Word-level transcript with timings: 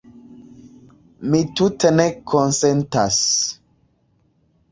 Mi 1.33 1.41
tute 1.59 1.91
ne 1.99 2.07
konsentas. 2.33 3.19